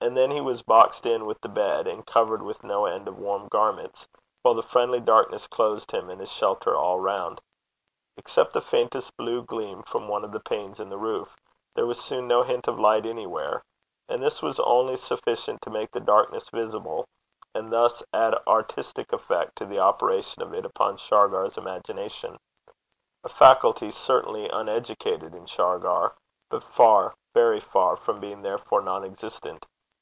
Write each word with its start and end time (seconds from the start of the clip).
And 0.00 0.16
then 0.16 0.30
he 0.30 0.40
was 0.40 0.62
boxed 0.62 1.06
in 1.06 1.26
with 1.26 1.40
the 1.40 1.48
bed, 1.48 1.88
and 1.88 2.06
covered 2.06 2.40
with 2.40 2.62
no 2.62 2.86
end 2.86 3.08
of 3.08 3.18
warm 3.18 3.48
garments, 3.48 4.06
while 4.42 4.54
the 4.54 4.62
friendly 4.62 5.00
darkness 5.00 5.48
closed 5.48 5.90
him 5.90 6.08
and 6.08 6.20
his 6.20 6.30
shelter 6.30 6.76
all 6.76 7.00
round. 7.00 7.40
Except 8.16 8.52
the 8.52 8.60
faintest 8.60 9.16
blue 9.16 9.42
gleam 9.42 9.82
from 9.82 10.06
one 10.06 10.24
of 10.24 10.30
the 10.30 10.38
panes 10.38 10.78
in 10.78 10.88
the 10.88 10.96
roof, 10.96 11.36
there 11.74 11.84
was 11.84 12.00
soon 12.00 12.28
no 12.28 12.42
hint 12.44 12.68
of 12.68 12.78
light 12.78 13.06
anywhere; 13.06 13.64
and 14.08 14.22
this 14.22 14.40
was 14.40 14.60
only 14.60 14.96
sufficient 14.96 15.60
to 15.62 15.68
make 15.70 15.90
the 15.90 15.98
darkness 15.98 16.48
visible, 16.48 17.08
and 17.52 17.68
thus 17.68 18.00
add 18.12 18.38
artistic 18.46 19.12
effect 19.12 19.56
to 19.56 19.66
the 19.66 19.80
operation 19.80 20.42
of 20.44 20.54
it 20.54 20.64
upon 20.64 20.96
Shargar's 20.96 21.58
imagination 21.58 22.38
a 23.24 23.28
faculty 23.28 23.90
certainly 23.90 24.48
uneducated 24.48 25.34
in 25.34 25.46
Shargar, 25.46 26.14
but 26.50 26.62
far, 26.62 27.16
very 27.34 27.58
far 27.60 27.96
from 27.96 28.20
being 28.20 28.42
therefore 28.42 28.80
non 28.80 29.02
existent. 29.04 29.66